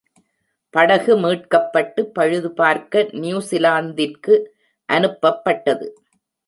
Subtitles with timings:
[0.73, 4.35] படகு மீட்கப்பட்டு, பழுதுபார்க்க நியூசிலாந்திற்கு
[4.89, 5.87] அனுப்பப்பட்டது.